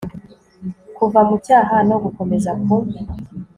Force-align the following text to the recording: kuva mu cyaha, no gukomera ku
kuva 0.97 1.19
mu 1.27 1.35
cyaha, 1.45 1.75
no 1.89 1.97
gukomera 2.03 2.51
ku 2.65 2.75